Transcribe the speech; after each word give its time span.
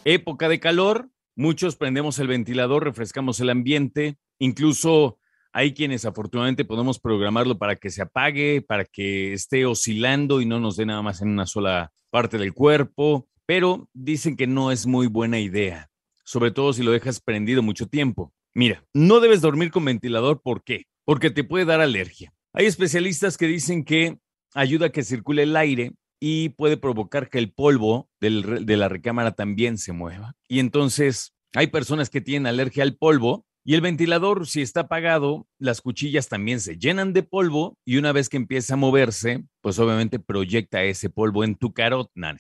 Época 0.05 0.50
de 0.50 0.60
calor. 0.60 1.08
Muchos 1.34 1.77
prendemos 1.77 2.18
el 2.18 2.28
ventilador, 2.28 2.84
refrescamos 2.84 3.41
el 3.41 3.48
ambiente. 3.48 4.18
Incluso 4.38 5.18
hay 5.50 5.72
quienes 5.72 6.05
afortunadamente 6.05 6.66
podemos 6.66 7.00
programarlo 7.00 7.56
para 7.56 7.77
que 7.77 7.88
se 7.88 8.02
apague, 8.02 8.60
para 8.60 8.84
que 8.84 9.33
esté 9.33 9.64
oscilando 9.64 10.42
y 10.42 10.44
no 10.44 10.60
nos 10.60 10.77
dé 10.77 10.84
nada 10.84 11.00
más 11.00 11.22
en 11.22 11.30
una 11.30 11.46
sola 11.46 11.91
parte 12.10 12.36
del 12.36 12.52
cuerpo, 12.52 13.27
pero 13.46 13.88
dicen 13.94 14.36
que 14.36 14.46
no 14.46 14.70
es 14.70 14.86
muy 14.86 15.06
buena 15.06 15.41
idea, 15.41 15.88
sobre 16.22 16.50
todo 16.50 16.74
si 16.74 16.83
lo 16.83 16.91
dejas 16.91 17.22
prendido 17.22 17.62
mucho 17.62 17.86
tiempo. 17.86 18.34
Mira, 18.52 18.84
no 18.92 19.20
debes 19.20 19.41
dormir 19.41 19.70
con 19.70 19.86
ventilador, 19.86 20.42
¿por 20.42 20.62
qué? 20.62 20.84
Porque 21.06 21.30
te 21.30 21.44
puede 21.44 21.64
dar 21.64 21.80
alergia. 21.80 22.34
Hay 22.55 22.66
especialistas 22.66 23.38
que 23.38 23.47
dicen 23.47 23.84
que 23.84 24.19
ayuda 24.55 24.86
a 24.86 24.91
que 24.91 25.03
circule 25.03 25.45
el 25.45 25.56
aire 25.56 25.92
y 26.20 26.50
puede 26.50 26.77
provocar 26.77 27.31
que 27.31 27.39
el 27.39 27.53
polvo 27.53 28.11
de 28.20 28.77
la 28.77 28.89
recámara 28.89 29.33
también 29.33 29.78
se 29.78 29.92
mueva. 29.92 30.34
Y 30.48 30.61
entonces 30.61 31.34
hay 31.55 31.69
personas 31.69 32.11
que 32.11 32.20
tienen 32.20 32.47
alergia 32.47 32.83
al 32.83 32.97
polvo 32.97 33.47
y 33.64 33.75
el 33.75 33.80
ventilador, 33.80 34.47
si 34.47 34.61
está 34.61 34.80
apagado, 34.80 35.47
las 35.58 35.80
cuchillas 35.80 36.28
también 36.28 36.61
se 36.61 36.77
llenan 36.77 37.12
de 37.12 37.23
polvo 37.23 37.78
y 37.84 37.97
una 37.97 38.12
vez 38.12 38.28
que 38.28 38.36
empieza 38.36 38.75
a 38.75 38.77
moverse, 38.77 39.45
pues 39.61 39.78
obviamente 39.78 40.19
proyecta 40.19 40.83
ese 40.83 41.11
polvo 41.11 41.45
en 41.45 41.55
tu 41.55 41.73
carot. 41.73 42.11
No, 42.14 42.34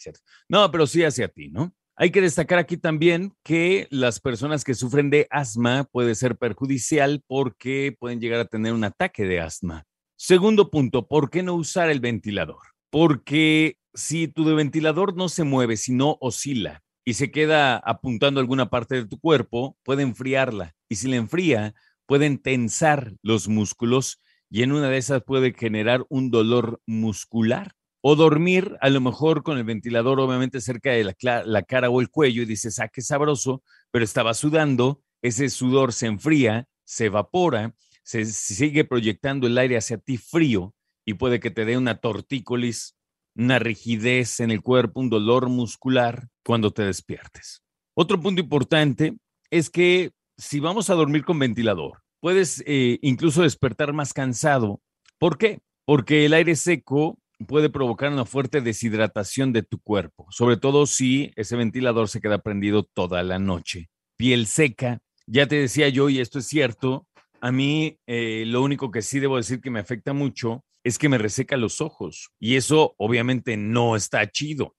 no, 0.48 0.70
pero 0.70 0.86
sí 0.86 1.04
hacia 1.04 1.28
ti, 1.28 1.48
¿no? 1.48 1.72
Hay 1.96 2.10
que 2.10 2.20
destacar 2.20 2.58
aquí 2.58 2.76
también 2.76 3.32
que 3.44 3.86
las 3.90 4.18
personas 4.18 4.64
que 4.64 4.74
sufren 4.74 5.10
de 5.10 5.28
asma 5.30 5.84
puede 5.84 6.14
ser 6.16 6.36
perjudicial 6.36 7.22
porque 7.26 7.94
pueden 7.98 8.20
llegar 8.20 8.40
a 8.40 8.46
tener 8.46 8.72
un 8.72 8.84
ataque 8.84 9.24
de 9.24 9.40
asma. 9.40 9.84
Segundo 10.24 10.70
punto, 10.70 11.08
¿por 11.08 11.30
qué 11.30 11.42
no 11.42 11.54
usar 11.54 11.90
el 11.90 11.98
ventilador? 11.98 12.60
Porque 12.90 13.76
si 13.92 14.28
tu 14.28 14.44
ventilador 14.54 15.16
no 15.16 15.28
se 15.28 15.42
mueve, 15.42 15.76
sino 15.76 16.16
oscila 16.20 16.84
y 17.04 17.14
se 17.14 17.32
queda 17.32 17.76
apuntando 17.78 18.38
a 18.38 18.42
alguna 18.42 18.70
parte 18.70 18.94
de 18.94 19.04
tu 19.04 19.18
cuerpo, 19.18 19.76
puede 19.82 20.04
enfriarla. 20.04 20.76
Y 20.88 20.94
si 20.94 21.08
la 21.08 21.16
enfría, 21.16 21.74
pueden 22.06 22.38
tensar 22.38 23.14
los 23.20 23.48
músculos 23.48 24.22
y 24.48 24.62
en 24.62 24.70
una 24.70 24.90
de 24.90 24.98
esas 24.98 25.24
puede 25.24 25.54
generar 25.54 26.04
un 26.08 26.30
dolor 26.30 26.80
muscular. 26.86 27.72
O 28.00 28.14
dormir 28.14 28.76
a 28.80 28.90
lo 28.90 29.00
mejor 29.00 29.42
con 29.42 29.58
el 29.58 29.64
ventilador 29.64 30.20
obviamente 30.20 30.60
cerca 30.60 30.92
de 30.92 31.02
la, 31.02 31.42
la 31.44 31.62
cara 31.64 31.90
o 31.90 32.00
el 32.00 32.10
cuello 32.10 32.42
y 32.42 32.46
dices, 32.46 32.78
ah, 32.78 32.86
qué 32.86 33.02
sabroso, 33.02 33.64
pero 33.90 34.04
estaba 34.04 34.34
sudando, 34.34 35.02
ese 35.20 35.50
sudor 35.50 35.92
se 35.92 36.06
enfría, 36.06 36.68
se 36.84 37.06
evapora, 37.06 37.74
se 38.02 38.24
sigue 38.24 38.84
proyectando 38.84 39.46
el 39.46 39.58
aire 39.58 39.76
hacia 39.76 39.98
ti 39.98 40.16
frío 40.16 40.74
y 41.04 41.14
puede 41.14 41.40
que 41.40 41.50
te 41.50 41.64
dé 41.64 41.76
una 41.76 41.98
tortícolis, 41.98 42.96
una 43.34 43.58
rigidez 43.58 44.40
en 44.40 44.50
el 44.50 44.62
cuerpo, 44.62 45.00
un 45.00 45.10
dolor 45.10 45.48
muscular 45.48 46.28
cuando 46.44 46.70
te 46.70 46.82
despiertes. 46.82 47.62
Otro 47.94 48.20
punto 48.20 48.40
importante 48.40 49.16
es 49.50 49.70
que 49.70 50.12
si 50.36 50.60
vamos 50.60 50.90
a 50.90 50.94
dormir 50.94 51.24
con 51.24 51.38
ventilador, 51.38 52.02
puedes 52.20 52.62
eh, 52.66 52.98
incluso 53.02 53.42
despertar 53.42 53.92
más 53.92 54.12
cansado. 54.12 54.80
¿Por 55.18 55.38
qué? 55.38 55.60
Porque 55.84 56.24
el 56.24 56.34
aire 56.34 56.56
seco 56.56 57.18
puede 57.46 57.70
provocar 57.70 58.12
una 58.12 58.24
fuerte 58.24 58.60
deshidratación 58.60 59.52
de 59.52 59.62
tu 59.62 59.78
cuerpo, 59.80 60.26
sobre 60.30 60.56
todo 60.56 60.86
si 60.86 61.32
ese 61.36 61.56
ventilador 61.56 62.08
se 62.08 62.20
queda 62.20 62.38
prendido 62.38 62.84
toda 62.84 63.22
la 63.22 63.38
noche. 63.38 63.90
Piel 64.16 64.46
seca, 64.46 65.00
ya 65.26 65.46
te 65.46 65.56
decía 65.56 65.88
yo, 65.88 66.08
y 66.08 66.20
esto 66.20 66.38
es 66.38 66.46
cierto, 66.46 67.06
a 67.42 67.50
mí 67.50 67.98
eh, 68.06 68.44
lo 68.46 68.62
único 68.62 68.92
que 68.92 69.02
sí 69.02 69.18
debo 69.18 69.36
decir 69.36 69.60
que 69.60 69.70
me 69.70 69.80
afecta 69.80 70.12
mucho 70.12 70.64
es 70.84 70.96
que 70.96 71.08
me 71.08 71.18
reseca 71.18 71.56
los 71.56 71.80
ojos 71.80 72.30
y 72.38 72.54
eso 72.54 72.94
obviamente 72.98 73.56
no 73.56 73.96
está 73.96 74.30
chido 74.30 74.76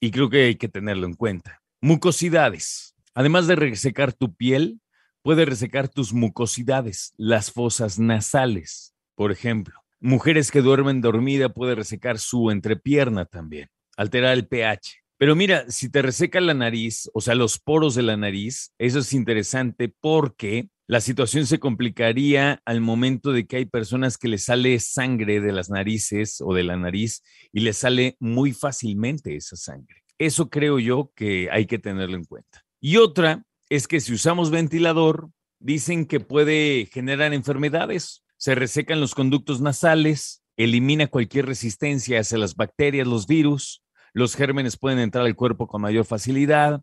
y 0.00 0.10
creo 0.10 0.30
que 0.30 0.44
hay 0.44 0.54
que 0.56 0.68
tenerlo 0.68 1.06
en 1.06 1.12
cuenta. 1.12 1.60
Mucosidades. 1.82 2.96
Además 3.14 3.46
de 3.46 3.56
resecar 3.56 4.14
tu 4.14 4.34
piel, 4.34 4.80
puede 5.20 5.44
resecar 5.44 5.90
tus 5.90 6.14
mucosidades, 6.14 7.12
las 7.18 7.52
fosas 7.52 7.98
nasales, 7.98 8.94
por 9.14 9.30
ejemplo. 9.30 9.82
Mujeres 10.00 10.50
que 10.50 10.62
duermen 10.62 11.02
dormida 11.02 11.50
puede 11.50 11.74
resecar 11.74 12.18
su 12.18 12.50
entrepierna 12.50 13.26
también, 13.26 13.68
alterar 13.98 14.32
el 14.32 14.48
pH. 14.48 15.02
Pero 15.18 15.36
mira, 15.36 15.70
si 15.70 15.90
te 15.90 16.00
reseca 16.00 16.40
la 16.40 16.54
nariz, 16.54 17.10
o 17.12 17.20
sea, 17.20 17.34
los 17.34 17.58
poros 17.58 17.94
de 17.94 18.02
la 18.02 18.16
nariz, 18.16 18.72
eso 18.78 19.00
es 19.00 19.12
interesante 19.12 19.94
porque 20.00 20.70
la 20.88 21.00
situación 21.00 21.46
se 21.46 21.58
complicaría 21.58 22.62
al 22.64 22.80
momento 22.80 23.32
de 23.32 23.46
que 23.46 23.56
hay 23.56 23.64
personas 23.66 24.18
que 24.18 24.28
les 24.28 24.44
sale 24.44 24.78
sangre 24.78 25.40
de 25.40 25.52
las 25.52 25.68
narices 25.68 26.40
o 26.40 26.54
de 26.54 26.62
la 26.62 26.76
nariz 26.76 27.22
y 27.52 27.60
les 27.60 27.78
sale 27.78 28.16
muy 28.20 28.52
fácilmente 28.52 29.34
esa 29.34 29.56
sangre. 29.56 30.04
Eso 30.18 30.48
creo 30.48 30.78
yo 30.78 31.10
que 31.16 31.48
hay 31.50 31.66
que 31.66 31.78
tenerlo 31.78 32.16
en 32.16 32.24
cuenta. 32.24 32.62
Y 32.80 32.98
otra 32.98 33.42
es 33.68 33.88
que 33.88 34.00
si 34.00 34.14
usamos 34.14 34.50
ventilador, 34.50 35.28
dicen 35.58 36.06
que 36.06 36.20
puede 36.20 36.88
generar 36.92 37.34
enfermedades. 37.34 38.24
Se 38.36 38.54
resecan 38.54 39.00
los 39.00 39.14
conductos 39.14 39.60
nasales, 39.60 40.44
elimina 40.56 41.08
cualquier 41.08 41.46
resistencia 41.46 42.20
hacia 42.20 42.38
las 42.38 42.54
bacterias, 42.54 43.08
los 43.08 43.26
virus, 43.26 43.82
los 44.12 44.36
gérmenes 44.36 44.78
pueden 44.78 45.00
entrar 45.00 45.26
al 45.26 45.34
cuerpo 45.34 45.66
con 45.66 45.82
mayor 45.82 46.04
facilidad, 46.04 46.80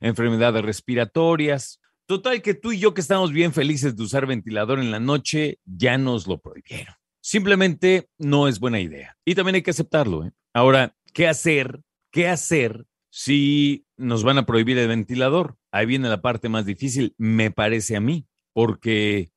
enfermedades 0.00 0.64
respiratorias, 0.64 1.80
Total 2.06 2.42
que 2.42 2.52
tú 2.52 2.72
y 2.72 2.78
yo 2.78 2.92
que 2.92 3.00
estamos 3.00 3.32
bien 3.32 3.54
felices 3.54 3.96
de 3.96 4.02
usar 4.02 4.26
ventilador 4.26 4.78
en 4.78 4.90
la 4.90 5.00
noche, 5.00 5.58
ya 5.64 5.96
nos 5.96 6.26
lo 6.26 6.38
prohibieron. 6.38 6.94
Simplemente 7.22 8.10
no 8.18 8.46
es 8.46 8.60
buena 8.60 8.78
idea. 8.78 9.16
Y 9.24 9.34
también 9.34 9.54
hay 9.54 9.62
que 9.62 9.70
aceptarlo. 9.70 10.26
¿eh? 10.26 10.32
Ahora, 10.52 10.94
¿qué 11.14 11.28
hacer? 11.28 11.80
¿Qué 12.10 12.28
hacer 12.28 12.84
si 13.08 13.86
nos 13.96 14.22
van 14.22 14.36
a 14.36 14.44
prohibir 14.44 14.76
el 14.76 14.88
ventilador? 14.88 15.56
Ahí 15.72 15.86
viene 15.86 16.10
la 16.10 16.20
parte 16.20 16.50
más 16.50 16.66
difícil, 16.66 17.14
me 17.16 17.50
parece 17.50 17.96
a 17.96 18.00
mí, 18.00 18.26
porque, 18.52 19.32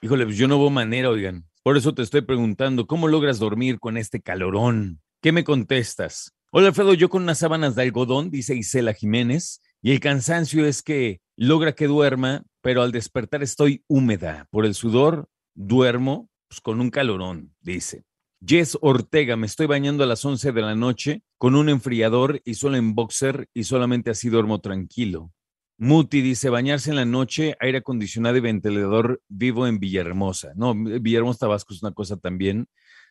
híjole, 0.00 0.24
pues 0.24 0.38
yo 0.38 0.48
no 0.48 0.58
veo 0.58 0.70
manera, 0.70 1.10
oigan. 1.10 1.44
Por 1.62 1.76
eso 1.76 1.94
te 1.94 2.00
estoy 2.00 2.22
preguntando, 2.22 2.86
¿cómo 2.86 3.08
logras 3.08 3.38
dormir 3.38 3.78
con 3.78 3.98
este 3.98 4.22
calorón? 4.22 5.02
¿Qué 5.20 5.32
me 5.32 5.44
contestas? 5.44 6.32
Hola, 6.50 6.68
Alfredo, 6.68 6.94
yo 6.94 7.10
con 7.10 7.24
unas 7.24 7.38
sábanas 7.38 7.74
de 7.74 7.82
algodón, 7.82 8.30
dice 8.30 8.54
Isela 8.54 8.94
Jiménez, 8.94 9.60
y 9.82 9.92
el 9.92 10.00
cansancio 10.00 10.64
es 10.64 10.82
que 10.82 11.20
logra 11.36 11.74
que 11.74 11.86
duerma, 11.86 12.44
pero 12.62 12.82
al 12.82 12.92
despertar 12.92 13.42
estoy 13.42 13.84
húmeda. 13.86 14.48
Por 14.50 14.66
el 14.66 14.74
sudor 14.74 15.28
duermo 15.54 16.30
pues, 16.48 16.60
con 16.60 16.80
un 16.80 16.90
calorón, 16.90 17.54
dice. 17.60 18.04
Jess 18.44 18.76
Ortega, 18.80 19.36
me 19.36 19.46
estoy 19.46 19.66
bañando 19.66 20.04
a 20.04 20.06
las 20.06 20.24
11 20.24 20.52
de 20.52 20.60
la 20.60 20.74
noche 20.74 21.22
con 21.38 21.54
un 21.54 21.68
enfriador 21.68 22.40
y 22.44 22.54
solo 22.54 22.76
en 22.76 22.94
boxer 22.94 23.48
y 23.54 23.64
solamente 23.64 24.10
así 24.10 24.28
duermo 24.28 24.60
tranquilo. 24.60 25.32
Muti 25.78 26.22
dice, 26.22 26.48
bañarse 26.48 26.90
en 26.90 26.96
la 26.96 27.04
noche, 27.04 27.54
aire 27.60 27.78
acondicionado 27.78 28.36
y 28.36 28.40
ventilador 28.40 29.20
vivo 29.28 29.66
en 29.66 29.78
Villahermosa. 29.78 30.52
No, 30.54 30.74
Villahermosa, 30.74 31.40
Tabasco 31.40 31.74
es 31.74 31.82
una 31.82 31.92
cosa 31.92 32.16
también 32.16 32.68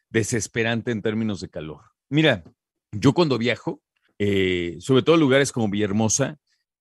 desesperante 0.10 0.92
en 0.92 1.02
términos 1.02 1.42
de 1.42 1.50
calor. 1.50 1.82
Mira, 2.10 2.44
yo 2.92 3.14
cuando 3.14 3.38
viajo, 3.38 3.82
eh, 4.18 4.78
sobre 4.80 5.04
todo 5.04 5.18
lugares 5.18 5.52
como 5.52 5.70
Villahermosa, 5.70 6.38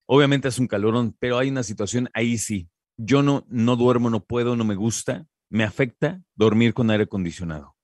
Obviamente 0.06 0.48
es 0.48 0.58
un 0.58 0.66
calorón, 0.66 1.16
pero 1.18 1.38
hay 1.38 1.48
una 1.48 1.62
situación 1.62 2.10
ahí 2.12 2.38
sí. 2.38 2.68
Yo 2.96 3.22
no, 3.22 3.44
no 3.48 3.76
duermo, 3.76 4.10
no 4.10 4.24
puedo, 4.24 4.56
no 4.56 4.64
me 4.64 4.74
gusta. 4.74 5.26
Me 5.48 5.64
afecta 5.64 6.20
dormir 6.34 6.74
con 6.74 6.90
aire 6.90 7.04
acondicionado. 7.04 7.76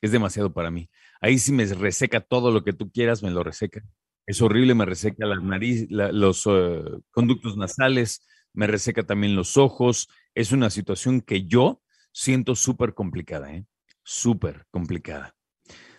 Es 0.00 0.12
demasiado 0.12 0.52
para 0.52 0.70
mí. 0.70 0.88
Ahí 1.20 1.38
sí 1.38 1.52
me 1.52 1.66
reseca 1.66 2.20
todo 2.20 2.50
lo 2.50 2.64
que 2.64 2.72
tú 2.72 2.90
quieras, 2.90 3.22
me 3.22 3.30
lo 3.30 3.42
reseca. 3.42 3.82
Es 4.26 4.40
horrible, 4.42 4.74
me 4.74 4.84
reseca 4.84 5.26
la 5.26 5.40
nariz, 5.40 5.86
los 5.88 6.44
eh, 6.46 6.82
conductos 7.10 7.56
nasales, 7.56 8.26
me 8.52 8.66
reseca 8.66 9.02
también 9.02 9.34
los 9.34 9.56
ojos. 9.56 10.08
Es 10.34 10.52
una 10.52 10.70
situación 10.70 11.20
que 11.20 11.46
yo 11.46 11.82
siento 12.12 12.54
súper 12.54 12.94
complicada, 12.94 13.52
¿eh? 13.52 13.66
Súper 14.02 14.66
complicada. 14.70 15.34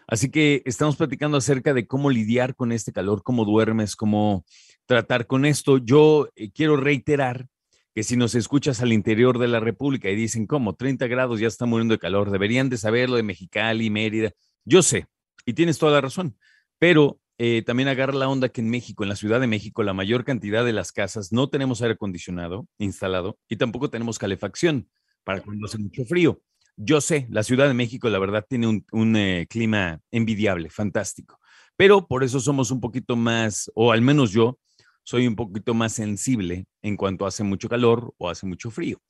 Así 0.09 0.31
que 0.31 0.63
estamos 0.65 0.95
platicando 0.95 1.37
acerca 1.37 1.75
de 1.75 1.85
cómo 1.85 2.09
lidiar 2.09 2.55
con 2.55 2.71
este 2.71 2.91
calor, 2.91 3.21
cómo 3.21 3.45
duermes, 3.45 3.95
cómo 3.95 4.43
tratar 4.87 5.27
con 5.27 5.45
esto. 5.45 5.77
Yo 5.77 6.29
eh, 6.35 6.49
quiero 6.51 6.77
reiterar 6.77 7.47
que 7.93 8.01
si 8.01 8.17
nos 8.17 8.33
escuchas 8.33 8.81
al 8.81 8.91
interior 8.91 9.37
de 9.37 9.47
la 9.47 9.59
República 9.59 10.09
y 10.09 10.15
dicen, 10.15 10.47
¿cómo? 10.47 10.73
30 10.73 11.05
grados 11.05 11.39
ya 11.39 11.47
está 11.47 11.67
muriendo 11.67 11.93
de 11.93 11.99
calor, 11.99 12.31
deberían 12.31 12.69
de 12.69 12.77
saberlo 12.77 13.17
de 13.17 13.23
Mexicali, 13.23 13.91
Mérida. 13.91 14.31
Yo 14.65 14.81
sé, 14.81 15.05
y 15.45 15.53
tienes 15.53 15.77
toda 15.77 15.91
la 15.91 16.01
razón, 16.01 16.35
pero 16.79 17.19
eh, 17.37 17.61
también 17.61 17.87
agarra 17.87 18.13
la 18.13 18.29
onda 18.29 18.49
que 18.49 18.61
en 18.61 18.69
México, 18.69 19.03
en 19.03 19.09
la 19.09 19.15
Ciudad 19.15 19.39
de 19.39 19.45
México, 19.47 19.83
la 19.83 19.93
mayor 19.93 20.23
cantidad 20.25 20.65
de 20.65 20.73
las 20.73 20.91
casas 20.91 21.31
no 21.31 21.49
tenemos 21.49 21.83
aire 21.83 21.93
acondicionado 21.93 22.67
instalado 22.79 23.37
y 23.47 23.57
tampoco 23.57 23.91
tenemos 23.91 24.17
calefacción 24.17 24.89
para 25.23 25.41
cuando 25.41 25.67
hace 25.67 25.77
mucho 25.77 26.03
frío. 26.05 26.41
Yo 26.81 27.01
sé, 27.01 27.27
la 27.29 27.43
Ciudad 27.43 27.67
de 27.67 27.73
México, 27.73 28.07
la 28.07 28.19
verdad, 28.19 28.45
tiene 28.47 28.81
un, 28.93 29.15
eh, 29.17 29.47
clima 29.49 29.99
envidiable, 30.11 30.69
fantástico, 30.69 31.37
pero 31.75 32.07
por 32.07 32.23
eso 32.23 32.39
somos 32.39 32.71
un 32.71 32.79
poquito 32.79 33.17
más, 33.17 33.69
o 33.75 33.91
al 33.91 34.01
menos 34.01 34.31
yo, 34.31 34.57
soy 35.03 35.27
un 35.27 35.35
poquito 35.35 35.73
más 35.73 35.91
sensible 35.91 36.67
en 36.81 36.95
cuanto 36.95 37.25
hace 37.25 37.43
mucho 37.43 37.67
calor 37.67 38.13
o 38.17 38.29
hace 38.29 38.45
mucho 38.45 38.71
frío. 38.71 39.01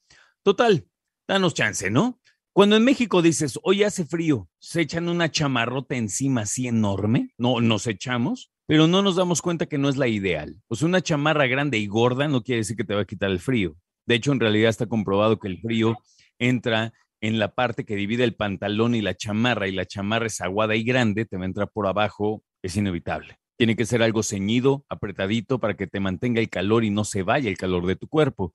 Total, 0.41 0.87
danos 1.27 1.53
chance, 1.53 1.91
¿no? 1.91 2.19
Cuando 2.53 2.75
en 2.75 2.83
México 2.83 3.21
dices, 3.21 3.59
hoy 3.61 3.83
hace 3.83 4.03
frío, 4.03 4.49
se 4.57 4.81
echan 4.81 5.07
una 5.07 5.29
chamarrota 5.29 5.95
encima 5.95 6.41
así 6.41 6.67
enorme, 6.67 7.35
no 7.37 7.61
nos 7.61 7.85
echamos, 7.85 8.51
pero 8.65 8.87
no 8.87 9.03
nos 9.03 9.15
damos 9.15 9.43
cuenta 9.43 9.67
que 9.67 9.77
no 9.77 9.89
es 9.89 9.97
la 9.97 10.07
ideal. 10.07 10.59
O 10.69 10.75
sea, 10.75 10.87
una 10.87 11.01
chamarra 11.01 11.45
grande 11.45 11.77
y 11.77 11.85
gorda 11.85 12.27
no 12.27 12.41
quiere 12.41 12.61
decir 12.61 12.75
que 12.75 12.83
te 12.83 12.95
va 12.95 13.01
a 13.01 13.05
quitar 13.05 13.29
el 13.29 13.39
frío. 13.39 13.75
De 14.07 14.15
hecho, 14.15 14.31
en 14.31 14.39
realidad 14.39 14.71
está 14.71 14.87
comprobado 14.87 15.37
que 15.37 15.49
el 15.49 15.61
frío 15.61 15.97
entra 16.39 16.93
en 17.21 17.39
la 17.39 17.53
parte 17.53 17.85
que 17.85 17.95
divide 17.95 18.23
el 18.23 18.35
pantalón 18.35 18.95
y 18.95 19.01
la 19.01 19.15
chamarra, 19.15 19.67
y 19.67 19.71
la 19.71 19.85
chamarra 19.85 20.27
es 20.27 20.41
aguada 20.41 20.75
y 20.75 20.83
grande, 20.83 21.25
te 21.25 21.37
va 21.37 21.43
a 21.43 21.47
entrar 21.47 21.69
por 21.71 21.87
abajo, 21.87 22.43
es 22.61 22.75
inevitable. 22.77 23.37
Tiene 23.57 23.75
que 23.75 23.85
ser 23.85 24.01
algo 24.01 24.23
ceñido, 24.23 24.85
apretadito, 24.87 25.59
para 25.59 25.75
que 25.75 25.87
te 25.87 25.99
mantenga 25.99 26.39
el 26.39 26.49
calor 26.49 26.85
y 26.85 26.89
no 26.89 27.03
se 27.03 27.23
vaya 27.23 27.49
el 27.49 27.57
calor 27.57 27.85
de 27.85 27.97
tu 27.97 28.07
cuerpo. 28.07 28.53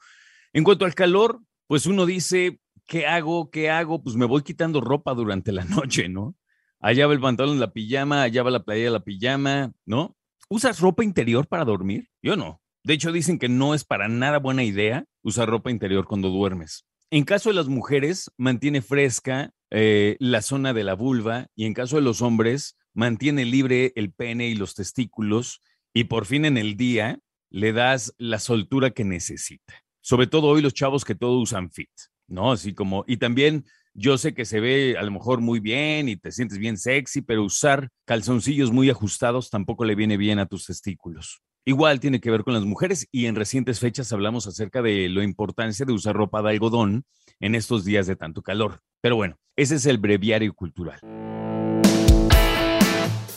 En 0.53 0.65
cuanto 0.65 0.87
al 0.87 0.95
calor, 0.95 1.41
pues 1.67 1.87
uno 1.87 2.07
dice, 2.07 2.59
¿qué 2.87 3.07
hago? 3.07 3.51
¿Qué 3.51 3.71
hago? 3.71 4.03
Pues 4.03 4.17
me 4.17 4.25
voy 4.25 4.43
quitando 4.43 4.81
ropa 4.81 5.15
durante 5.15 5.53
la 5.53 5.65
noche, 5.65 6.09
¿no? 6.09 6.35
Allá 6.81 7.07
va 7.07 7.15
el 7.15 7.21
pantalón, 7.21 7.61
la 7.61 7.73
pijama, 7.73 8.23
allá 8.23 8.43
va 8.43 8.51
la 8.51 8.63
playa, 8.63 8.91
la 8.91 9.01
pijama, 9.01 9.73
¿no? 9.87 10.17
¿Usas 10.49 10.81
ropa 10.81 11.03
interior 11.03 11.47
para 11.47 11.65
dormir? 11.65 12.09
Yo 12.23 12.37
no. 12.37 12.61
De 12.83 12.93
hecho, 12.93 13.13
dicen 13.13 13.39
que 13.39 13.49
no 13.49 13.75
es 13.75 13.85
para 13.85 14.09
nada 14.09 14.39
buena 14.39 14.63
idea 14.63 15.07
usar 15.23 15.49
ropa 15.49 15.71
interior 15.71 16.07
cuando 16.07 16.29
duermes. 16.29 16.87
En 17.11 17.25
caso 17.25 17.51
de 17.51 17.55
las 17.55 17.69
mujeres, 17.69 18.31
mantiene 18.37 18.83
fresca 18.83 19.53
eh, 19.71 20.17
la 20.21 20.43
zona 20.43 20.73
de 20.73 20.85
la 20.85 20.95
vulva 20.95 21.49
y 21.55 21.67
en 21.67 21.75
caso 21.75 21.97
de 21.97 22.03
los 22.03 22.23
hombres, 22.23 22.77
mantiene 22.93 23.45
libre 23.45 23.93
el 23.97 24.13
pene 24.13 24.49
y 24.49 24.55
los 24.55 24.75
testículos 24.75 25.61
y 25.93 26.05
por 26.05 26.27
fin 26.27 26.45
en 26.45 26.57
el 26.57 26.77
día 26.77 27.19
le 27.51 27.73
das 27.73 28.15
la 28.19 28.39
soltura 28.39 28.91
que 28.91 29.05
necesita. 29.05 29.75
Sobre 30.01 30.27
todo 30.27 30.49
hoy 30.49 30.63
los 30.63 30.75
chavos 30.75 31.05
que 31.05 31.15
todo 31.15 31.39
usan 31.39 31.71
fit. 31.71 31.91
¿no? 32.27 32.53
Así 32.53 32.75
como, 32.75 33.05
y 33.07 33.17
también 33.17 33.65
yo 33.95 34.19
sé 34.19 34.35
que 34.35 34.45
se 34.45 34.61
ve 34.61 34.97
a 34.99 35.03
lo 35.03 35.11
mejor 35.11 35.41
muy 35.41 35.61
bien 35.61 36.09
y 36.09 36.17
te 36.17 36.33
sientes 36.33 36.59
bien 36.59 36.77
sexy, 36.77 37.23
pero 37.23 37.45
usar 37.45 37.91
calzoncillos 38.05 38.73
muy 38.73 38.91
ajustados 38.91 39.51
tampoco 39.51 39.85
le 39.85 39.95
viene 39.95 40.17
bien 40.17 40.39
a 40.39 40.47
tus 40.47 40.67
testículos. 40.67 41.43
Igual 41.67 41.99
tiene 41.99 42.21
que 42.21 42.31
ver 42.31 42.45
con 42.45 42.53
las 42.53 42.65
mujeres 42.65 43.09
y 43.11 43.25
en 43.25 43.37
recientes 43.37 43.81
fechas 43.81 44.13
hablamos 44.13 44.47
acerca 44.47 44.83
de 44.83 45.09
la 45.09 45.25
importancia 45.25 45.87
de 45.87 45.95
usar 45.95 46.15
ropa 46.15 46.43
de 46.43 46.51
algodón 46.51 47.07
en 47.41 47.55
estos 47.55 47.87
días 47.87 48.07
de 48.07 48.17
tanto 48.17 48.43
calor. 48.43 48.83
Pero 49.01 49.17
bueno, 49.17 49.39
ese 49.57 49.77
es 49.77 49.87
el 49.87 49.97
breviario 49.97 50.53
cultural. 50.53 51.01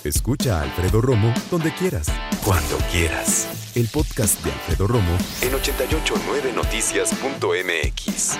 Escucha 0.03 0.59
a 0.59 0.63
Alfredo 0.63 1.00
Romo 1.01 1.33
donde 1.50 1.71
quieras, 1.74 2.12
cuando 2.44 2.77
quieras. 2.91 3.71
El 3.75 3.88
podcast 3.88 4.44
de 4.44 4.51
Alfredo 4.51 4.88
Romo 4.88 5.18
en 5.41 5.53
889noticias.mx. 5.53 8.38